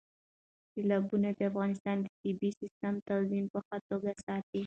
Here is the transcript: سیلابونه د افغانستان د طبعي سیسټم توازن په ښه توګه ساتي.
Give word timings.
سیلابونه 0.71 1.29
د 1.37 1.39
افغانستان 1.51 1.97
د 2.01 2.07
طبعي 2.21 2.51
سیسټم 2.61 2.93
توازن 3.07 3.45
په 3.53 3.59
ښه 3.67 3.77
توګه 3.89 4.11
ساتي. 4.25 4.59